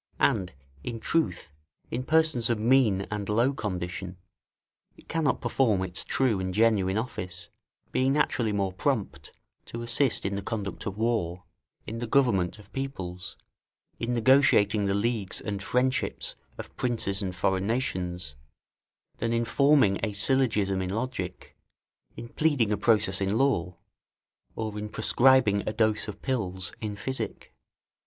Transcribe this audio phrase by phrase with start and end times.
[0.19, 0.51] And,
[0.83, 1.51] in truth,
[1.91, 4.17] in persons of mean and low condition,
[4.97, 7.49] it cannot perform its true and genuine office,
[7.91, 9.31] being naturally more prompt
[9.65, 11.43] to assist in the conduct of war,
[11.85, 13.37] in the government of peoples,
[13.99, 18.33] in negotiating the leagues and friendships of princes and foreign nations,
[19.19, 21.55] than in forming a syllogism in logic,
[22.17, 23.77] in pleading a process in law,
[24.55, 27.53] or in prescribing a dose of pills in physic.